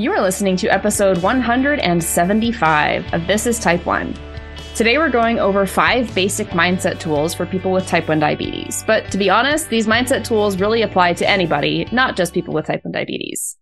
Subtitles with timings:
[0.00, 4.14] You are listening to episode 175 of This is Type 1.
[4.76, 8.84] Today we're going over five basic mindset tools for people with type 1 diabetes.
[8.86, 12.66] But to be honest, these mindset tools really apply to anybody, not just people with
[12.66, 13.56] type 1 diabetes.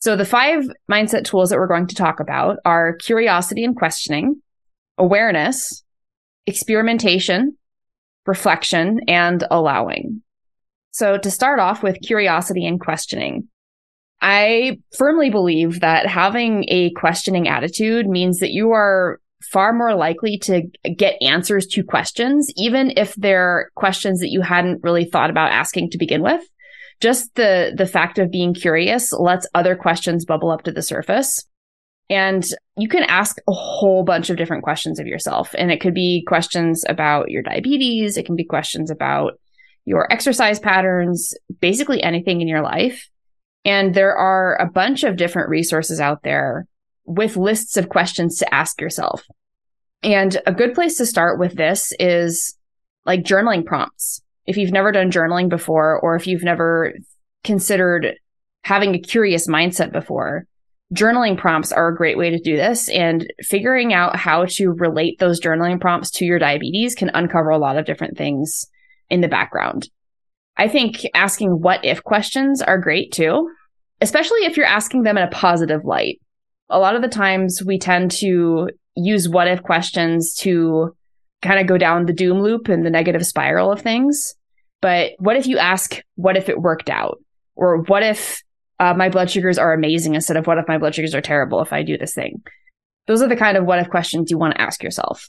[0.00, 4.42] So the five mindset tools that we're going to talk about are curiosity and questioning,
[4.98, 5.84] awareness,
[6.44, 7.56] experimentation,
[8.26, 10.24] reflection, and allowing.
[10.90, 13.48] So to start off with curiosity and questioning,
[14.22, 20.38] I firmly believe that having a questioning attitude means that you are far more likely
[20.38, 20.62] to
[20.96, 25.90] get answers to questions, even if they're questions that you hadn't really thought about asking
[25.90, 26.40] to begin with.
[27.00, 31.44] Just the, the fact of being curious lets other questions bubble up to the surface.
[32.08, 32.44] And
[32.76, 35.52] you can ask a whole bunch of different questions of yourself.
[35.58, 38.16] And it could be questions about your diabetes.
[38.16, 39.32] It can be questions about
[39.84, 43.08] your exercise patterns, basically anything in your life.
[43.64, 46.66] And there are a bunch of different resources out there
[47.04, 49.24] with lists of questions to ask yourself.
[50.02, 52.56] And a good place to start with this is
[53.06, 54.20] like journaling prompts.
[54.46, 56.92] If you've never done journaling before, or if you've never
[57.44, 58.16] considered
[58.64, 60.46] having a curious mindset before,
[60.92, 62.88] journaling prompts are a great way to do this.
[62.88, 67.58] And figuring out how to relate those journaling prompts to your diabetes can uncover a
[67.58, 68.66] lot of different things
[69.08, 69.88] in the background.
[70.56, 73.50] I think asking what if questions are great too,
[74.00, 76.20] especially if you're asking them in a positive light.
[76.68, 80.94] A lot of the times we tend to use what if questions to
[81.40, 84.34] kind of go down the doom loop and the negative spiral of things.
[84.80, 87.18] But what if you ask, what if it worked out?
[87.54, 88.42] Or what if
[88.80, 91.60] uh, my blood sugars are amazing instead of what if my blood sugars are terrible
[91.60, 92.42] if I do this thing?
[93.06, 95.28] Those are the kind of what if questions you want to ask yourself.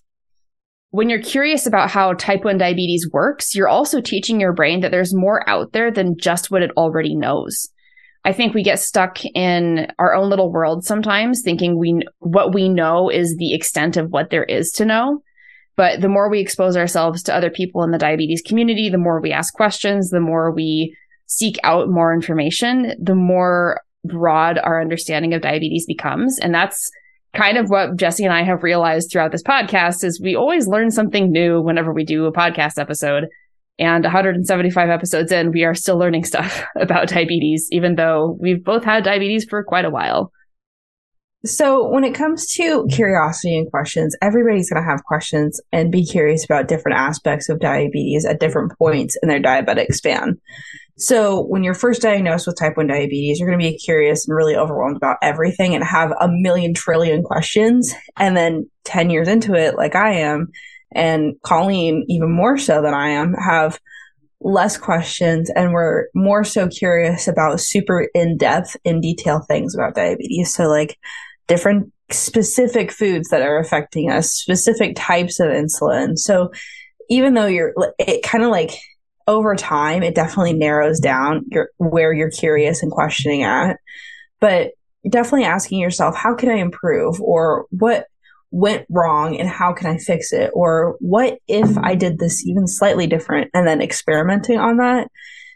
[0.94, 4.92] When you're curious about how type 1 diabetes works, you're also teaching your brain that
[4.92, 7.70] there's more out there than just what it already knows.
[8.24, 12.70] I think we get stuck in our own little world sometimes thinking we what we
[12.70, 15.24] know is the extent of what there is to know.
[15.76, 19.20] But the more we expose ourselves to other people in the diabetes community, the more
[19.20, 20.96] we ask questions, the more we
[21.26, 26.38] seek out more information, the more broad our understanding of diabetes becomes.
[26.38, 26.92] And that's
[27.34, 30.92] kind of what Jessie and I have realized throughout this podcast is we always learn
[30.92, 33.26] something new whenever we do a podcast episode.
[33.80, 38.84] And 175 episodes in, we are still learning stuff about diabetes, even though we've both
[38.84, 40.32] had diabetes for quite a while.
[41.46, 46.06] So, when it comes to curiosity and questions, everybody's going to have questions and be
[46.06, 50.38] curious about different aspects of diabetes at different points in their diabetic span.
[50.98, 54.36] So, when you're first diagnosed with type 1 diabetes, you're going to be curious and
[54.36, 57.94] really overwhelmed about everything and have a million trillion questions.
[58.18, 60.50] And then 10 years into it, like I am,
[60.94, 63.80] and Colleen, even more so than I am, have
[64.40, 69.96] less questions and we're more so curious about super in depth, in detail things about
[69.96, 70.54] diabetes.
[70.54, 70.98] So, like
[71.48, 76.18] different specific foods that are affecting us, specific types of insulin.
[76.18, 76.52] So,
[77.10, 78.72] even though you're, it kind of like
[79.28, 83.78] over time, it definitely narrows down your, where you're curious and questioning at.
[84.40, 84.72] But
[85.08, 87.22] definitely asking yourself, how can I improve?
[87.22, 88.08] Or what
[88.52, 90.52] went wrong and how can I fix it?
[90.54, 93.50] Or what if I did this even slightly different?
[93.54, 95.10] And then experimenting on that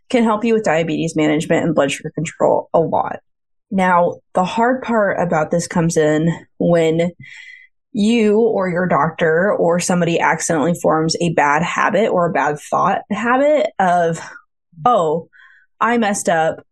[0.10, 3.20] can help you with diabetes management and blood sugar control a lot.
[3.70, 7.12] Now, the hard part about this comes in when
[7.98, 13.02] you or your doctor or somebody accidentally forms a bad habit or a bad thought
[13.10, 14.20] habit of,
[14.86, 15.30] oh,
[15.82, 16.64] I messed up.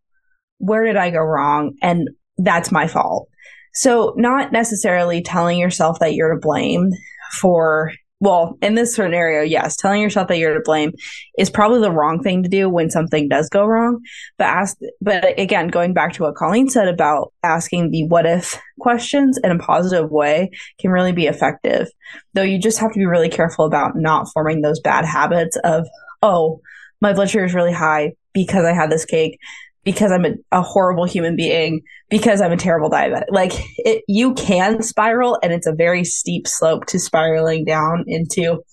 [0.59, 1.73] Where did I go wrong?
[1.81, 3.27] And that's my fault.
[3.73, 6.91] So, not necessarily telling yourself that you're to blame
[7.39, 7.91] for,
[8.25, 10.93] well, in this scenario, yes, telling yourself that you're to blame
[11.37, 14.01] is probably the wrong thing to do when something does go wrong.
[14.39, 18.59] But ask, but again, going back to what Colleen said about asking the what if
[18.79, 20.49] questions in a positive way
[20.79, 21.87] can really be effective.
[22.33, 25.85] Though you just have to be really careful about not forming those bad habits of,
[26.23, 26.61] oh,
[27.01, 29.37] my blood sugar is really high because I had this cake
[29.85, 33.25] because I'm a, a, horrible human being, because I'm a terrible diabetic.
[33.29, 38.64] Like it, you can spiral and it's a very steep slope to spiraling down into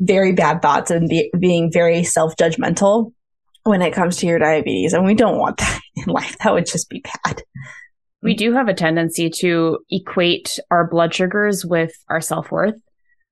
[0.00, 3.12] very bad thoughts and be, being very self-judgmental
[3.62, 4.92] when it comes to your diabetes.
[4.92, 6.36] And we don't want that in life.
[6.42, 7.42] That would just be bad.
[8.20, 12.80] We do have a tendency to equate our blood sugars with our self-worth.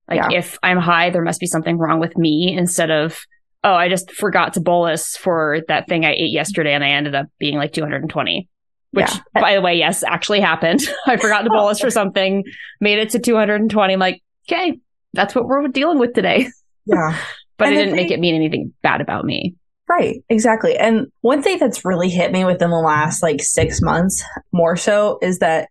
[0.08, 0.38] Like yeah.
[0.38, 3.20] if I'm high, there must be something wrong with me instead of
[3.64, 7.14] oh, I just forgot to bolus for that thing I ate yesterday and I ended
[7.14, 8.48] up being like 220.
[8.92, 9.40] Which, yeah.
[9.40, 10.80] by the way, yes, actually happened.
[11.06, 12.42] I forgot to bolus for something,
[12.80, 13.92] made it to 220.
[13.92, 14.80] I'm like, okay,
[15.12, 16.48] that's what we're dealing with today.
[16.86, 17.16] Yeah.
[17.56, 19.54] but and it didn't thing, make it mean anything bad about me.
[19.88, 20.76] Right, exactly.
[20.76, 25.18] And one thing that's really hit me within the last like six months more so
[25.20, 25.68] is that,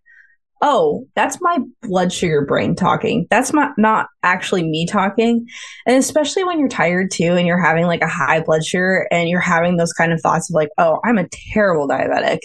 [0.62, 3.26] oh, that's my blood sugar brain talking.
[3.30, 5.46] That's not, not actually me talking.
[5.86, 9.28] And especially when you're tired too and you're having like a high blood sugar and
[9.28, 12.40] you're having those kind of thoughts of like, oh, I'm a terrible diabetic.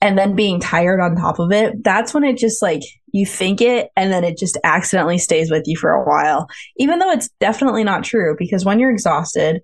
[0.00, 3.60] And then being tired on top of it, that's when it just like you think
[3.60, 7.30] it and then it just accidentally stays with you for a while, even though it's
[7.40, 9.62] definitely not true because when you're exhausted,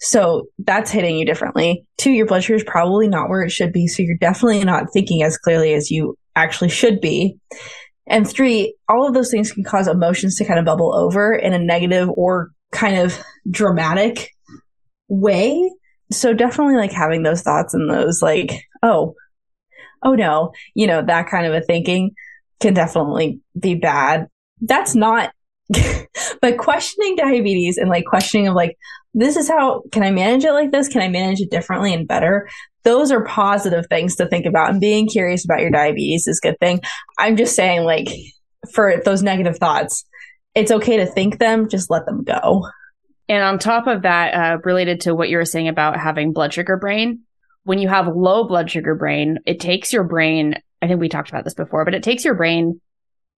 [0.00, 1.84] so that's hitting you differently.
[1.96, 3.88] Two, your blood sugar is probably not where it should be.
[3.88, 7.38] So you're definitely not thinking as clearly as you actually should be.
[8.06, 11.52] And three, all of those things can cause emotions to kind of bubble over in
[11.52, 13.18] a negative or kind of
[13.50, 14.30] dramatic
[15.08, 15.70] way.
[16.10, 19.14] So definitely like having those thoughts and those like, oh,
[20.02, 22.12] oh no, you know, that kind of a thinking
[22.60, 24.26] can definitely be bad.
[24.60, 25.32] That's not
[26.40, 28.78] but questioning diabetes and like questioning of like
[29.12, 30.88] this is how can I manage it like this?
[30.88, 32.48] Can I manage it differently and better?
[32.88, 34.70] Those are positive things to think about.
[34.70, 36.80] And being curious about your diabetes is a good thing.
[37.18, 38.08] I'm just saying, like,
[38.72, 40.06] for those negative thoughts,
[40.54, 42.66] it's okay to think them, just let them go.
[43.28, 46.54] And on top of that, uh, related to what you were saying about having blood
[46.54, 47.24] sugar brain,
[47.64, 51.28] when you have low blood sugar brain, it takes your brain, I think we talked
[51.28, 52.80] about this before, but it takes your brain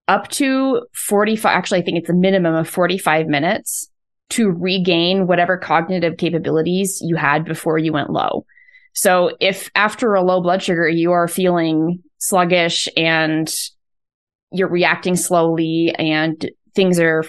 [0.06, 3.90] up to 45, actually, I think it's a minimum of 45 minutes
[4.28, 8.44] to regain whatever cognitive capabilities you had before you went low.
[8.92, 13.52] So if after a low blood sugar, you are feeling sluggish and
[14.52, 17.24] you're reacting slowly and things are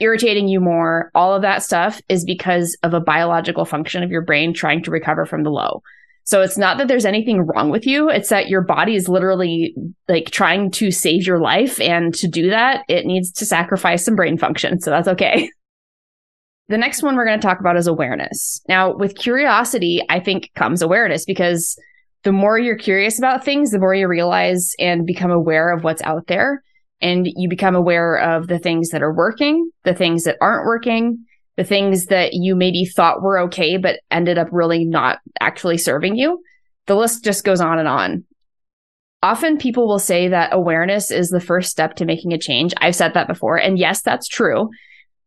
[0.00, 4.22] irritating you more, all of that stuff is because of a biological function of your
[4.22, 5.82] brain trying to recover from the low.
[6.24, 8.08] So it's not that there's anything wrong with you.
[8.08, 9.74] It's that your body is literally
[10.08, 11.80] like trying to save your life.
[11.80, 14.80] And to do that, it needs to sacrifice some brain function.
[14.80, 15.50] So that's okay.
[16.72, 18.62] The next one we're going to talk about is awareness.
[18.66, 21.78] Now, with curiosity, I think comes awareness because
[22.22, 26.00] the more you're curious about things, the more you realize and become aware of what's
[26.00, 26.62] out there.
[27.02, 31.26] And you become aware of the things that are working, the things that aren't working,
[31.58, 36.16] the things that you maybe thought were okay, but ended up really not actually serving
[36.16, 36.42] you.
[36.86, 38.24] The list just goes on and on.
[39.22, 42.72] Often people will say that awareness is the first step to making a change.
[42.78, 43.58] I've said that before.
[43.58, 44.70] And yes, that's true.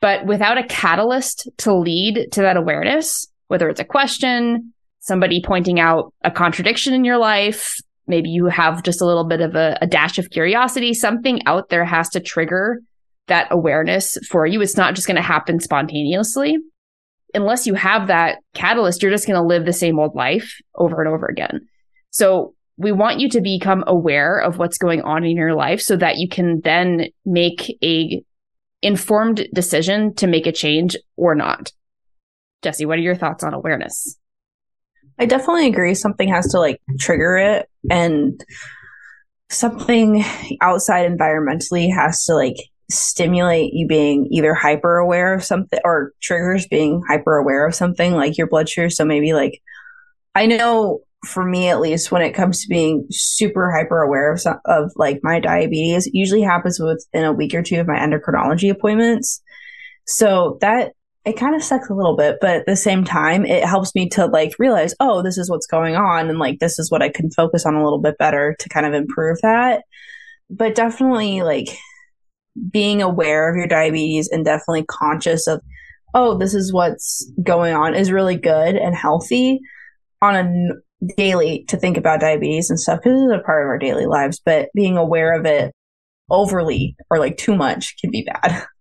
[0.06, 5.80] But without a catalyst to lead to that awareness, whether it's a question, somebody pointing
[5.80, 7.76] out a contradiction in your life,
[8.06, 11.70] maybe you have just a little bit of a, a dash of curiosity, something out
[11.70, 12.82] there has to trigger
[13.30, 14.62] that awareness for you.
[14.62, 16.60] It's not just going to happen spontaneously.
[17.34, 21.02] Unless you have that catalyst, you're just going to live the same old life over
[21.02, 21.62] and over again.
[22.12, 25.98] So we want you to become aware of what's going on in your life so
[25.98, 28.24] that you can then make a
[28.86, 31.72] informed decision to make a change or not.
[32.62, 34.18] Jessie, what are your thoughts on awareness?
[35.18, 35.96] I definitely agree.
[35.96, 38.40] Something has to like trigger it, and
[39.50, 40.24] something
[40.62, 42.56] outside environmentally has to like
[42.92, 48.14] stimulate you being either hyper aware of something or triggers being hyper aware of something
[48.14, 48.90] like your blood sugar.
[48.90, 49.62] So maybe like,
[50.36, 54.40] I know for me at least when it comes to being super hyper aware of
[54.40, 58.70] some, of like my diabetes usually happens within a week or two of my endocrinology
[58.70, 59.42] appointments.
[60.08, 60.94] So that
[61.26, 64.08] it kind of sucks a little bit but at the same time it helps me
[64.08, 67.10] to like realize oh this is what's going on and like this is what i
[67.10, 69.84] can focus on a little bit better to kind of improve that.
[70.50, 71.68] But definitely like
[72.72, 75.62] being aware of your diabetes and definitely conscious of
[76.14, 79.60] oh this is what's going on is really good and healthy
[80.22, 80.74] on a
[81.18, 84.42] daily to think about diabetes and stuff because it's a part of our daily lives,
[84.44, 85.74] but being aware of it
[86.30, 88.66] overly or like too much can be bad.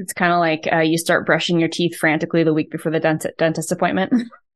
[0.00, 3.00] It's kind of like uh, you start brushing your teeth frantically the week before the
[3.00, 4.12] dent- dentist appointment.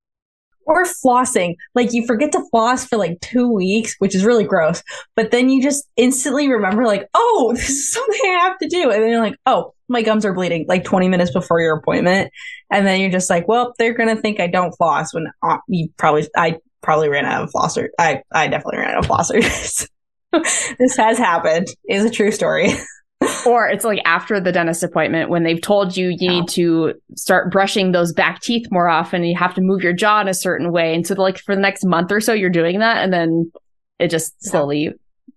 [0.66, 1.56] or flossing.
[1.74, 4.82] Like you forget to floss for like two weeks, which is really gross.
[5.16, 8.90] But then you just instantly remember, like, oh, this is something I have to do.
[8.90, 12.30] And then you're like, oh, my gums are bleeding like 20 minutes before your appointment.
[12.70, 15.58] And then you're just like, well, they're going to think I don't floss when uh,
[15.68, 17.88] you probably, I probably ran out of flosser.
[17.98, 19.88] I, I definitely ran out of flossers.
[20.78, 21.68] this has happened.
[21.88, 22.70] Is a true story.
[23.46, 27.52] or it's like after the dentist appointment when they've told you you need to start
[27.52, 30.72] brushing those back teeth more often you have to move your jaw in a certain
[30.72, 33.50] way and so like for the next month or so you're doing that and then
[33.98, 34.90] it just slowly yeah.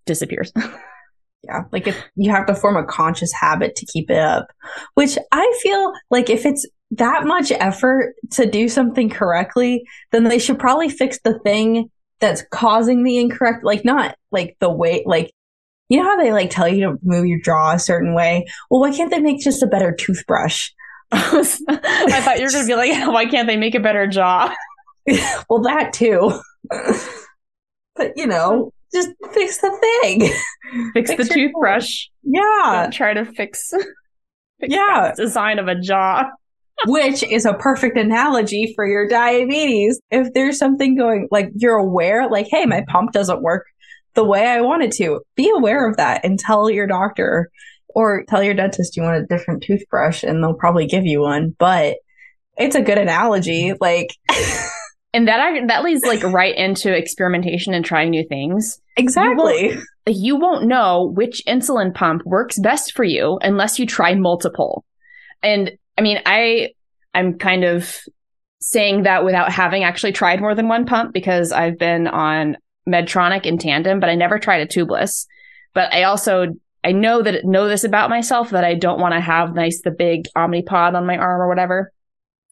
[0.06, 0.52] disappears
[1.44, 4.48] yeah like if you have to form a conscious habit to keep it up
[4.96, 6.66] which i feel like if it's
[6.98, 12.44] that much effort to do something correctly, then they should probably fix the thing that's
[12.52, 15.32] causing the incorrect, like not like the way, like,
[15.90, 18.46] you know how they like tell you to move your jaw a certain way?
[18.70, 20.72] Well, why can't they make just a better toothbrush?
[21.12, 24.54] I thought you were going to be like, why can't they make a better jaw?
[25.50, 26.40] well, that too.
[27.96, 30.32] but you know, just fix the thing.
[30.94, 32.08] Fix, fix the toothbrush.
[32.24, 32.82] Yeah.
[32.84, 33.72] Don't try to fix,
[34.60, 36.26] fix yeah design of a jaw.
[36.88, 40.00] Which is a perfect analogy for your diabetes.
[40.12, 43.66] If there's something going like you're aware, like, hey, my pump doesn't work
[44.14, 47.50] the way I want it to, be aware of that and tell your doctor
[47.90, 51.56] or tell your dentist you want a different toothbrush and they'll probably give you one.
[51.58, 51.98] But
[52.58, 53.74] it's a good analogy.
[53.80, 54.10] Like
[55.16, 58.82] And that that leads like right into experimentation and trying new things.
[58.98, 59.70] Exactly.
[59.70, 64.14] You won't, you won't know which insulin pump works best for you unless you try
[64.14, 64.84] multiple.
[65.42, 66.72] And I mean, I
[67.14, 67.98] I'm kind of
[68.60, 73.46] saying that without having actually tried more than one pump because I've been on Medtronic
[73.46, 75.26] in Tandem, but I never tried a tubeless.
[75.74, 76.48] But I also
[76.84, 79.92] I know that know this about myself that I don't want to have nice the
[79.92, 81.92] big Omnipod on my arm or whatever.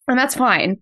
[0.08, 0.80] And that's fine.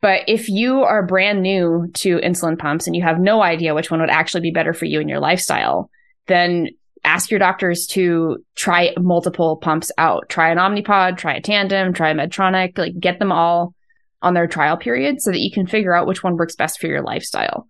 [0.00, 3.90] But if you are brand new to insulin pumps and you have no idea which
[3.90, 5.90] one would actually be better for you and your lifestyle,
[6.26, 6.68] then
[7.08, 10.28] ask your doctors to try multiple pumps out.
[10.28, 13.74] Try an Omnipod, try a Tandem, try a Medtronic, like get them all
[14.20, 16.86] on their trial period so that you can figure out which one works best for
[16.86, 17.66] your lifestyle.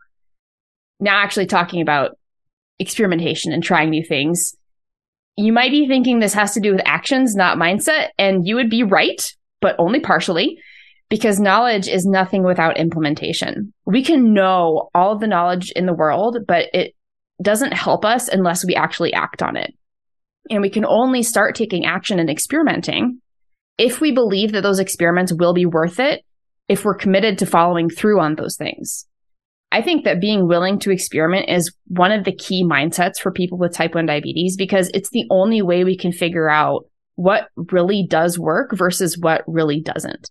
[0.99, 2.19] Now, actually talking about
[2.81, 4.57] experimentation and trying new things,
[5.37, 8.09] you might be thinking this has to do with actions, not mindset.
[8.19, 9.23] And you would be right,
[9.61, 10.59] but only partially
[11.09, 13.73] because knowledge is nothing without implementation.
[13.87, 16.95] We can know all of the knowledge in the world, but it
[17.43, 19.75] doesn't help us unless we actually act on it.
[20.51, 23.21] And we can only start taking action and experimenting
[23.77, 26.25] if we believe that those experiments will be worth it,
[26.69, 29.07] if we're committed to following through on those things.
[29.71, 33.59] I think that being willing to experiment is one of the key mindsets for people
[33.59, 38.07] with type 1 diabetes because it's the only way we can figure out what really
[38.09, 40.31] does work versus what really doesn't.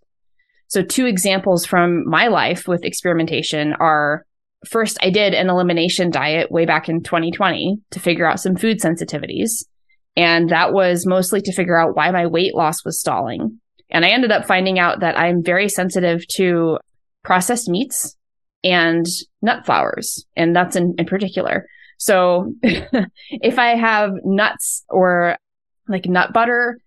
[0.70, 4.26] So two examples from my life with experimentation are
[4.66, 8.80] first, I did an elimination diet way back in 2020 to figure out some food
[8.80, 9.66] sensitivities.
[10.16, 13.60] And that was mostly to figure out why my weight loss was stalling.
[13.90, 16.80] And I ended up finding out that I'm very sensitive to
[17.24, 18.16] processed meats
[18.64, 19.06] and
[19.42, 21.68] nut flours and nuts in, in particular.
[21.98, 25.38] So if I have nuts or
[25.88, 26.80] like nut butter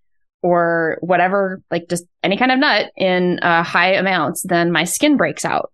[0.43, 5.17] or whatever, like just any kind of nut in uh, high amounts, then my skin
[5.17, 5.73] breaks out.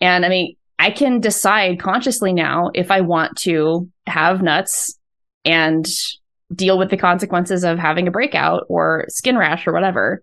[0.00, 4.98] And I mean, I can decide consciously now if I want to have nuts
[5.44, 5.86] and
[6.54, 10.22] deal with the consequences of having a breakout or skin rash or whatever.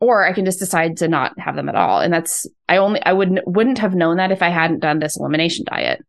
[0.00, 2.00] Or I can just decide to not have them at all.
[2.00, 5.18] And that's, I only, I wouldn't, wouldn't have known that if I hadn't done this
[5.18, 6.02] elimination diet.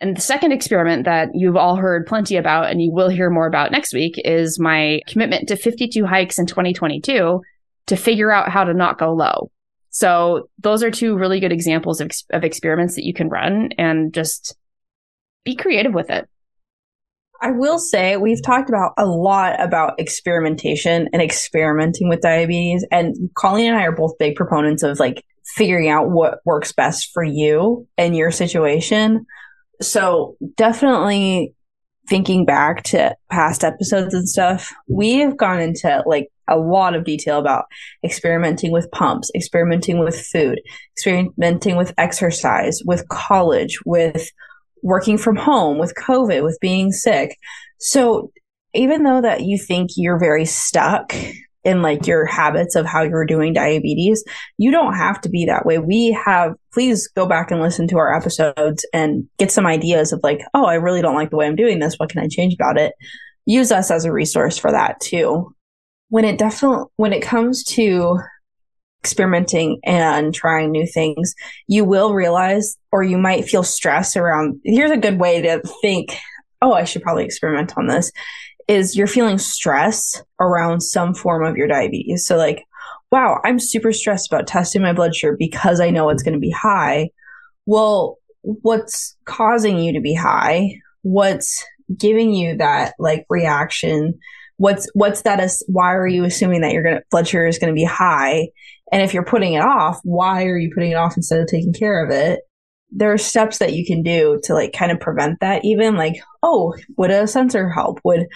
[0.00, 3.46] And the second experiment that you've all heard plenty about and you will hear more
[3.46, 7.40] about next week is my commitment to 52 hikes in 2022
[7.86, 9.50] to figure out how to not go low.
[9.96, 14.12] So those are two really good examples of, of experiments that you can run and
[14.12, 14.54] just
[15.42, 16.28] be creative with it.
[17.40, 22.84] I will say we've talked about a lot about experimentation and experimenting with diabetes.
[22.90, 25.24] And Colleen and I are both big proponents of like
[25.54, 29.24] figuring out what works best for you and your situation.
[29.80, 31.54] So definitely
[32.08, 37.04] thinking back to past episodes and stuff, we have gone into like a lot of
[37.04, 37.64] detail about
[38.04, 40.60] experimenting with pumps, experimenting with food,
[40.94, 44.30] experimenting with exercise, with college, with
[44.82, 47.36] working from home, with COVID, with being sick.
[47.78, 48.30] So
[48.74, 51.14] even though that you think you're very stuck
[51.66, 54.22] in like your habits of how you're doing diabetes.
[54.56, 55.78] You don't have to be that way.
[55.78, 60.20] We have, please go back and listen to our episodes and get some ideas of
[60.22, 61.96] like, oh, I really don't like the way I'm doing this.
[61.96, 62.92] What can I change about it?
[63.46, 65.54] Use us as a resource for that too.
[66.08, 68.20] When it definitely, when it comes to
[69.02, 71.34] experimenting and trying new things,
[71.66, 74.60] you will realize, or you might feel stress around.
[74.64, 76.16] Here's a good way to think,
[76.62, 78.12] oh, I should probably experiment on this
[78.68, 82.26] is you're feeling stress around some form of your diabetes.
[82.26, 82.64] So, like,
[83.10, 86.40] wow, I'm super stressed about testing my blood sugar because I know it's going to
[86.40, 87.10] be high.
[87.64, 90.80] Well, what's causing you to be high?
[91.02, 91.64] What's
[91.96, 94.18] giving you that like reaction?
[94.56, 95.40] What's what's that?
[95.40, 98.48] As, why are you assuming that your blood sugar is going to be high?
[98.92, 101.72] And if you're putting it off, why are you putting it off instead of taking
[101.72, 102.40] care of it?
[102.90, 105.64] There are steps that you can do to like kind of prevent that.
[105.64, 108.00] Even like, oh, would a sensor help?
[108.04, 108.26] Would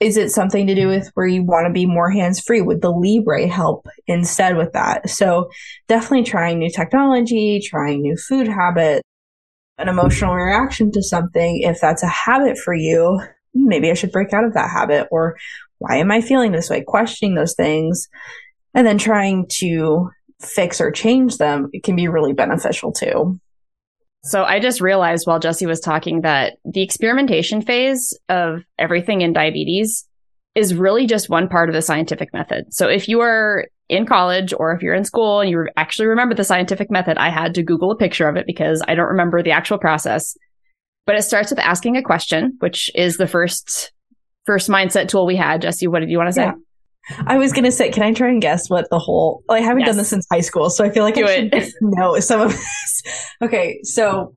[0.00, 2.60] is it something to do with where you want to be more hands free?
[2.60, 5.10] Would the Libre help instead with that?
[5.10, 5.50] So
[5.88, 9.02] definitely trying new technology, trying new food habits,
[9.76, 11.62] an emotional reaction to something.
[11.62, 13.20] If that's a habit for you,
[13.54, 15.36] maybe I should break out of that habit or
[15.78, 16.82] why am I feeling this way?
[16.86, 18.08] Questioning those things
[18.74, 23.40] and then trying to fix or change them, it can be really beneficial too.
[24.24, 29.32] So I just realized while Jessie was talking that the experimentation phase of everything in
[29.32, 30.06] diabetes
[30.54, 32.64] is really just one part of the scientific method.
[32.74, 36.34] So if you are in college or if you're in school and you actually remember
[36.34, 39.42] the scientific method, I had to Google a picture of it because I don't remember
[39.42, 40.36] the actual process.
[41.06, 43.92] But it starts with asking a question, which is the first
[44.44, 45.62] first mindset tool we had.
[45.62, 46.42] Jessie, what did you want to say?
[46.42, 46.52] Yeah.
[47.26, 49.42] I was gonna say, can I try and guess what the whole?
[49.48, 49.88] Well, I haven't yes.
[49.88, 51.72] done this since high school, so I feel like Do I should it.
[51.80, 53.02] know some of this.
[53.42, 54.34] okay, so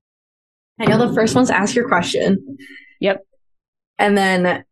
[0.80, 2.58] I know the first one's ask your question.
[3.00, 3.26] Yep.
[4.00, 4.64] And then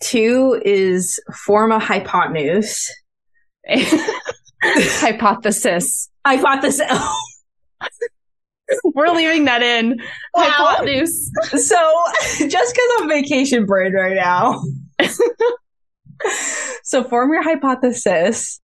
[0.00, 2.90] two is form a hypotenuse.
[4.62, 6.08] Hypothesis.
[6.26, 6.90] Hypothesis.
[8.84, 10.00] We're leaving that in.
[10.34, 10.44] Wow.
[10.48, 11.30] Hypotenuse.
[11.56, 11.76] So,
[12.48, 14.62] just because I'm vacation brain right now.
[16.82, 18.60] So, form your hypothesis.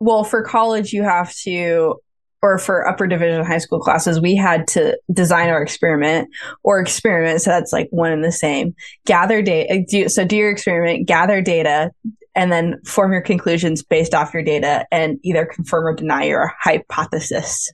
[0.00, 1.96] Well, for college, you have to,
[2.42, 6.28] or for upper division high school classes, we had to design our experiment
[6.62, 7.40] or experiment.
[7.40, 8.74] So that's like one and the same.
[9.06, 9.72] Gather data.
[9.72, 11.90] Uh, do, So do your experiment, gather data,
[12.34, 16.52] and then form your conclusions based off your data and either confirm or deny your
[16.60, 17.72] hypothesis.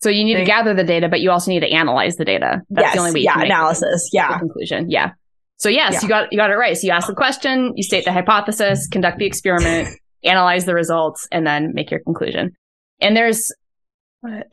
[0.00, 2.62] So you need to gather the data, but you also need to analyze the data.
[2.70, 3.20] That's yes, the only way.
[3.22, 4.10] yeah, analysis.
[4.12, 4.38] Yeah.
[4.38, 4.90] Conclusion.
[4.90, 5.10] Yeah.
[5.58, 6.02] So yes, yeah.
[6.02, 6.76] you got you got it right.
[6.76, 9.88] So you ask the question, you state the hypothesis, conduct the experiment,
[10.24, 12.52] analyze the results, and then make your conclusion.
[13.00, 13.52] And there's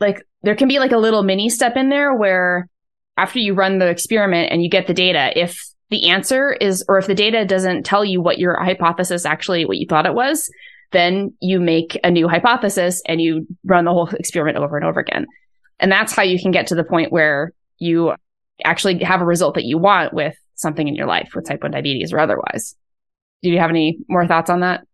[0.00, 2.68] like there can be like a little mini step in there where
[3.16, 5.58] after you run the experiment and you get the data, if
[5.90, 9.78] the answer is, or if the data doesn't tell you what your hypothesis actually, what
[9.78, 10.50] you thought it was,
[10.92, 15.00] then you make a new hypothesis and you run the whole experiment over and over
[15.00, 15.26] again.
[15.78, 18.14] And that's how you can get to the point where you
[18.64, 21.70] actually have a result that you want with something in your life with type 1
[21.70, 22.74] diabetes or otherwise.
[23.42, 24.86] Do you have any more thoughts on that?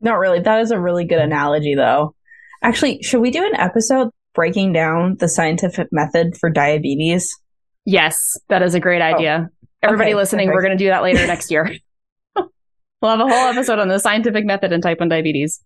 [0.00, 0.40] Not really.
[0.40, 2.14] That is a really good analogy, though.
[2.62, 7.36] Actually, should we do an episode breaking down the scientific method for diabetes?
[7.84, 9.04] Yes, that is a great oh.
[9.04, 9.48] idea.
[9.82, 11.70] Everybody okay, listening, we're going to do that later next year.
[12.34, 15.60] we'll have a whole episode on the scientific method in type 1 diabetes.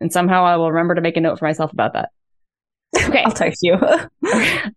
[0.00, 2.10] And somehow I will remember to make a note for myself about that.
[2.96, 3.22] Okay.
[3.24, 3.76] I'll text you.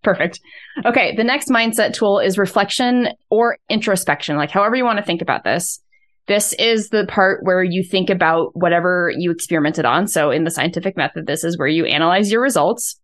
[0.04, 0.40] Perfect.
[0.86, 1.16] Okay.
[1.16, 5.44] The next mindset tool is reflection or introspection, like however you want to think about
[5.44, 5.80] this.
[6.28, 10.08] This is the part where you think about whatever you experimented on.
[10.08, 13.00] So in the scientific method, this is where you analyze your results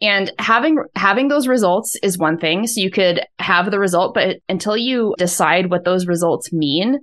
[0.00, 2.66] and having having those results is one thing.
[2.66, 6.98] So you could have the result, but until you decide what those results mean,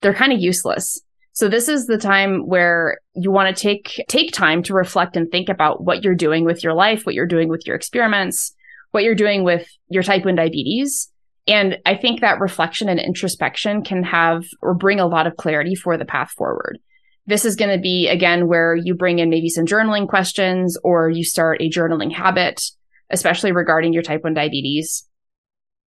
[0.00, 1.00] they're kind of useless.
[1.32, 5.30] So this is the time where you want to take take time to reflect and
[5.30, 8.54] think about what you're doing with your life, what you're doing with your experiments,
[8.90, 11.10] what you're doing with your type 1 diabetes.
[11.46, 15.74] And I think that reflection and introspection can have or bring a lot of clarity
[15.74, 16.78] for the path forward.
[17.26, 21.08] This is going to be again where you bring in maybe some journaling questions or
[21.08, 22.60] you start a journaling habit,
[23.08, 25.06] especially regarding your type 1 diabetes.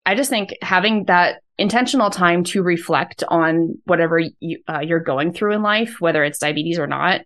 [0.06, 5.32] I just think having that intentional time to reflect on whatever you, uh, you're going
[5.32, 7.22] through in life, whether it's diabetes or not,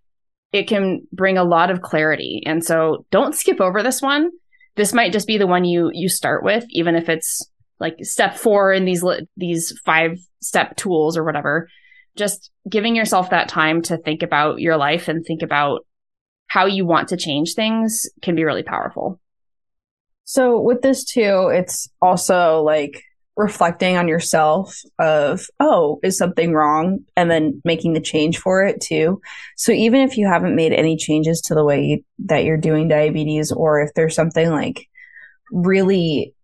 [0.52, 2.42] it can bring a lot of clarity.
[2.46, 4.30] And so don't skip over this one.
[4.76, 7.48] This might just be the one you you start with, even if it's
[7.80, 9.04] like step four in these
[9.36, 11.68] these five step tools or whatever
[12.16, 15.86] just giving yourself that time to think about your life and think about
[16.48, 19.20] how you want to change things can be really powerful.
[20.24, 23.02] So with this too, it's also like
[23.36, 27.00] reflecting on yourself of, oh, is something wrong?
[27.16, 29.20] And then making the change for it too.
[29.56, 32.88] So even if you haven't made any changes to the way you, that you're doing
[32.88, 34.88] diabetes, or if there's something like
[35.52, 36.34] really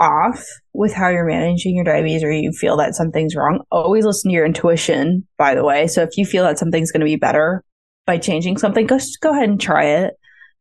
[0.00, 4.30] off with how you're managing your diabetes or you feel that something's wrong, always listen
[4.30, 5.86] to your intuition, by the way.
[5.86, 7.62] So if you feel that something's going to be better
[8.06, 10.14] by changing something, go, go ahead and try it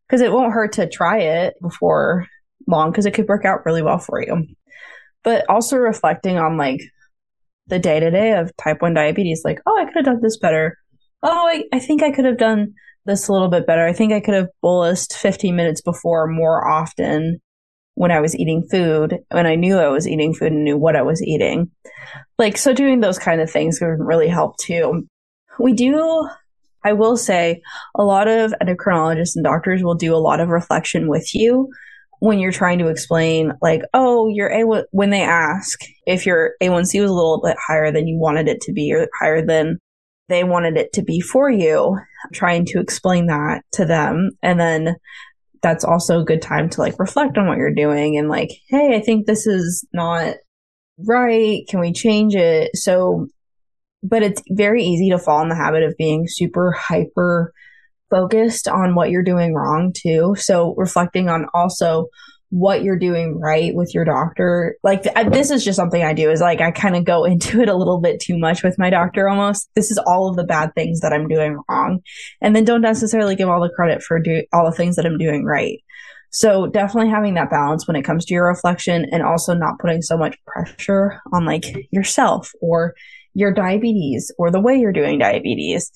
[0.07, 2.27] because it won't hurt to try it before
[2.67, 4.47] long because it could work out really well for you.
[5.25, 6.81] But also reflecting on like
[7.67, 10.37] the day to day of type 1 diabetes, like, oh, I could have done this
[10.37, 10.77] better.
[11.23, 12.73] Oh, I, I think I could have done
[13.05, 13.85] this a little bit better.
[13.85, 17.41] I think I could have bolused 15 minutes before more often
[17.95, 20.95] when I was eating food, when I knew I was eating food and knew what
[20.95, 21.71] I was eating.
[22.37, 25.07] Like, so doing those kind of things would really help too.
[25.59, 26.27] We do,
[26.83, 27.61] I will say,
[27.95, 31.69] a lot of endocrinologists and doctors will do a lot of reflection with you
[32.19, 37.01] when you're trying to explain, like, oh, your A, when they ask if your A1C
[37.01, 39.77] was a little bit higher than you wanted it to be or higher than
[40.27, 41.97] they wanted it to be for you,
[42.33, 44.31] trying to explain that to them.
[44.41, 44.95] And then
[45.61, 48.95] that's also a good time to like reflect on what you're doing and like, hey,
[48.95, 50.35] I think this is not
[51.07, 51.63] right.
[51.67, 52.71] Can we change it?
[52.75, 53.27] So,
[54.03, 57.51] but it's very easy to fall in the habit of being super hyper
[58.09, 60.35] focused on what you're doing wrong too.
[60.37, 62.07] So reflecting on also
[62.49, 64.77] what you're doing right with your doctor.
[64.83, 67.69] Like this is just something I do is like I kind of go into it
[67.69, 69.69] a little bit too much with my doctor almost.
[69.75, 71.99] This is all of the bad things that I'm doing wrong.
[72.41, 75.17] And then don't necessarily give all the credit for do all the things that I'm
[75.17, 75.79] doing right.
[76.31, 80.01] So definitely having that balance when it comes to your reflection and also not putting
[80.01, 82.93] so much pressure on like yourself or
[83.33, 85.91] your diabetes or the way you're doing diabetes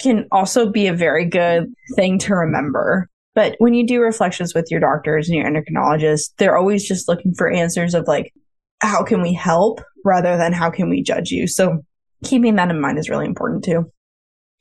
[0.00, 3.08] can also be a very good thing to remember.
[3.34, 7.34] But when you do reflections with your doctors and your endocrinologists, they're always just looking
[7.34, 8.32] for answers of like,
[8.80, 11.46] how can we help rather than how can we judge you?
[11.46, 11.78] So
[12.24, 13.90] keeping that in mind is really important too.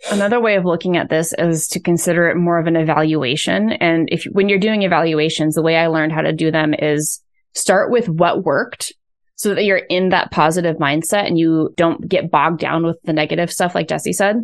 [0.10, 3.74] Another way of looking at this is to consider it more of an evaluation.
[3.74, 7.22] And if when you're doing evaluations, the way I learned how to do them is
[7.54, 8.94] start with what worked
[9.36, 13.14] so that you're in that positive mindset and you don't get bogged down with the
[13.14, 14.38] negative stuff like Jessie said.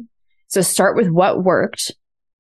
[0.48, 1.92] So start with what worked,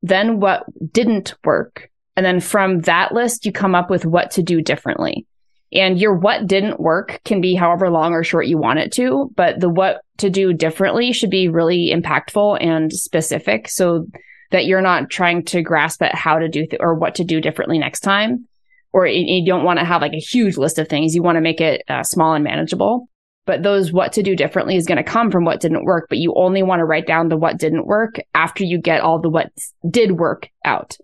[0.01, 1.89] then what didn't work.
[2.15, 5.25] And then from that list, you come up with what to do differently.
[5.73, 9.31] And your what didn't work can be however long or short you want it to,
[9.35, 14.07] but the what to do differently should be really impactful and specific so
[14.51, 17.41] that you're not trying to grasp at how to do th- or what to do
[17.41, 18.47] differently next time.
[18.93, 21.13] Or you don't want to have like a huge list of things.
[21.13, 23.09] You want to make it uh, small and manageable.
[23.47, 26.07] But those what to do differently is going to come from what didn't work.
[26.09, 29.19] But you only want to write down the what didn't work after you get all
[29.19, 29.51] the what
[29.89, 30.97] did work out.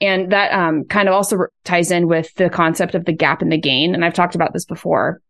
[0.00, 3.52] And that um, kind of also ties in with the concept of the gap and
[3.52, 3.94] the gain.
[3.94, 5.20] And I've talked about this before.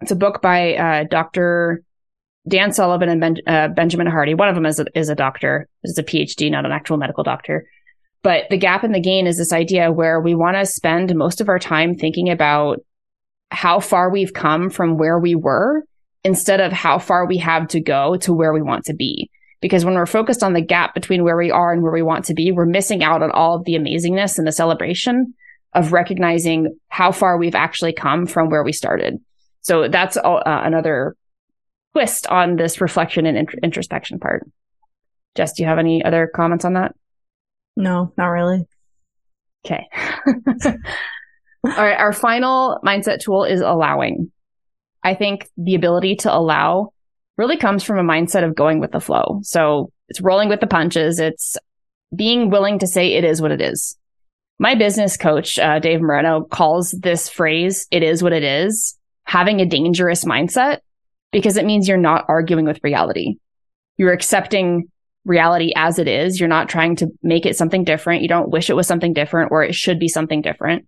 [0.00, 1.82] It's a book by uh, Dr.
[2.48, 4.34] Dan Sullivan and ben- uh, Benjamin Hardy.
[4.34, 7.24] One of them is a, is a doctor, is a PhD, not an actual medical
[7.24, 7.66] doctor.
[8.22, 11.42] But the gap and the gain is this idea where we want to spend most
[11.42, 12.78] of our time thinking about
[13.50, 15.84] how far we've come from where we were
[16.24, 19.30] instead of how far we have to go to where we want to be.
[19.60, 22.24] Because when we're focused on the gap between where we are and where we want
[22.26, 25.34] to be, we're missing out on all of the amazingness and the celebration
[25.74, 29.18] of recognizing how far we've actually come from where we started.
[29.60, 31.14] So that's uh, another
[31.92, 34.46] twist on this reflection and int- introspection part.
[35.36, 36.94] Jess, do you have any other comments on that?
[37.76, 38.66] No, not really.
[39.64, 39.86] Okay.
[41.64, 41.98] All right.
[41.98, 44.32] Our final mindset tool is allowing.
[45.02, 46.92] I think the ability to allow
[47.36, 49.40] really comes from a mindset of going with the flow.
[49.42, 51.18] So it's rolling with the punches.
[51.18, 51.56] It's
[52.14, 53.96] being willing to say it is what it is.
[54.58, 59.60] My business coach, uh, Dave Moreno, calls this phrase, it is what it is, having
[59.60, 60.80] a dangerous mindset
[61.32, 63.36] because it means you're not arguing with reality.
[63.96, 64.90] You're accepting
[65.24, 66.38] reality as it is.
[66.38, 68.22] You're not trying to make it something different.
[68.22, 70.86] You don't wish it was something different or it should be something different.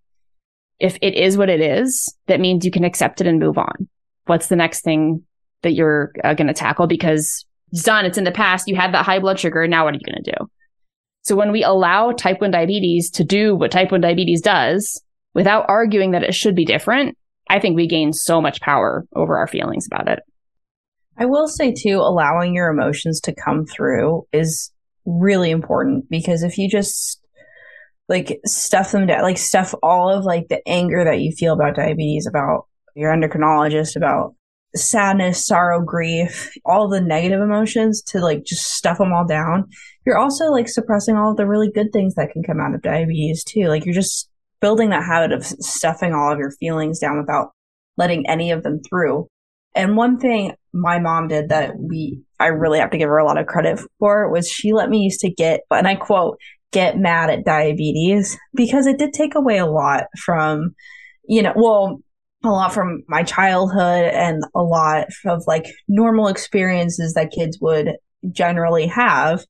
[0.78, 3.88] If it is what it is, that means you can accept it and move on.
[4.26, 5.24] What's the next thing
[5.62, 8.04] that you're uh, going to tackle because it's done.
[8.04, 8.68] It's in the past.
[8.68, 9.66] You had that high blood sugar.
[9.66, 10.50] Now what are you going to do?
[11.22, 15.02] So when we allow type 1 diabetes to do what type 1 diabetes does
[15.34, 17.16] without arguing that it should be different,
[17.48, 20.18] I think we gain so much power over our feelings about it.
[21.16, 24.72] I will say too, allowing your emotions to come through is
[25.04, 27.20] really important because if you just
[28.08, 31.76] like stuff them down, like stuff all of like the anger that you feel about
[31.76, 34.34] diabetes, about your endocrinologist, about
[34.74, 39.68] sadness, sorrow, grief, all the negative emotions to like just stuff them all down.
[40.06, 42.82] You're also like suppressing all of the really good things that can come out of
[42.82, 43.68] diabetes too.
[43.68, 47.50] Like you're just building that habit of stuffing all of your feelings down without
[47.96, 49.28] letting any of them through.
[49.74, 53.24] And one thing my mom did that we, I really have to give her a
[53.24, 56.38] lot of credit for was she let me used to get, and I quote,
[56.72, 60.74] get mad at diabetes because it did take away a lot from,
[61.24, 62.00] you know, well,
[62.44, 67.96] a lot from my childhood and a lot of like normal experiences that kids would
[68.30, 69.44] generally have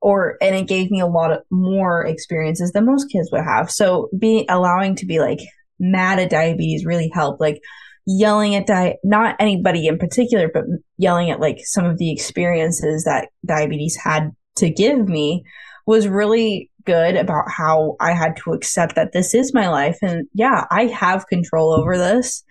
[0.00, 3.70] or and it gave me a lot of more experiences than most kids would have.
[3.70, 5.40] So being allowing to be like
[5.80, 7.60] mad at diabetes really helped like
[8.06, 10.64] yelling at di- not anybody in particular but
[10.98, 15.42] yelling at like some of the experiences that diabetes had to give me
[15.86, 19.98] was really good about how I had to accept that this is my life.
[20.02, 22.44] And yeah, I have control over this.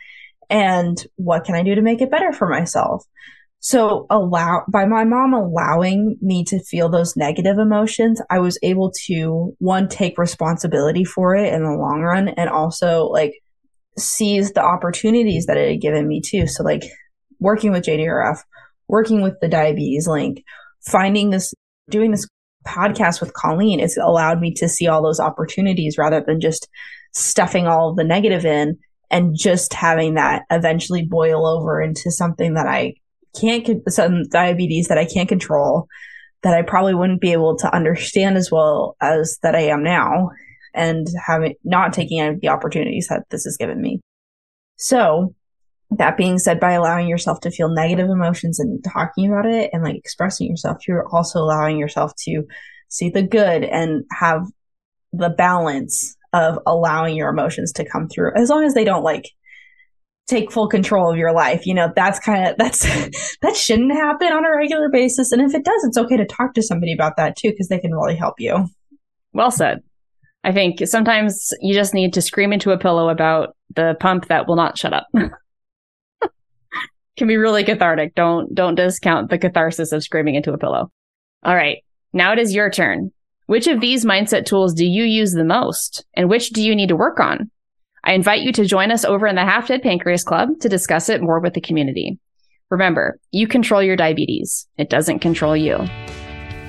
[0.50, 3.06] And what can I do to make it better for myself?
[3.60, 8.92] So allow by my mom allowing me to feel those negative emotions, I was able
[9.06, 13.34] to one take responsibility for it in the long run and also like
[13.98, 16.46] seize the opportunities that it had given me too.
[16.46, 16.84] So like
[17.40, 18.40] working with JDRF,
[18.90, 20.44] working with the diabetes link,
[20.86, 21.54] finding this
[21.90, 22.28] doing this
[22.66, 26.68] podcast with Colleen, it's allowed me to see all those opportunities rather than just
[27.12, 28.78] stuffing all of the negative in
[29.12, 32.96] and just having that eventually boil over into something that I
[33.40, 35.88] can't, some diabetes that I can't control.
[36.44, 40.30] that I probably wouldn't be able to understand as well as that I am now
[40.74, 44.02] and having not taking any of the opportunities that this has given me.
[44.76, 45.34] So
[45.98, 49.84] that being said, by allowing yourself to feel negative emotions and talking about it and
[49.84, 52.44] like expressing yourself, you're also allowing yourself to
[52.90, 54.46] see the good and have
[55.12, 59.30] the balance of allowing your emotions to come through as long as they don't like
[60.28, 61.66] take full control of your life.
[61.66, 62.82] You know, that's kind of that's
[63.42, 65.32] that shouldn't happen on a regular basis.
[65.32, 67.80] And if it does, it's okay to talk to somebody about that too because they
[67.80, 68.68] can really help you.
[69.34, 69.80] Well said.
[70.46, 74.46] I think sometimes you just need to scream into a pillow about the pump that
[74.48, 75.08] will not shut up.
[77.18, 78.16] can be really cathartic.
[78.16, 80.92] Don't don't discount the catharsis of screaming into a pillow.
[81.44, 81.84] All right.
[82.14, 83.12] Now it is your turn.
[83.46, 86.90] Which of these mindset tools do you use the most and which do you need
[86.90, 87.52] to work on?
[88.04, 91.10] I invite you to join us over in the Half Dead Pancreas Club to discuss
[91.10, 92.20] it more with the community.
[92.70, 94.68] Remember, you control your diabetes.
[94.78, 95.88] It doesn't control you.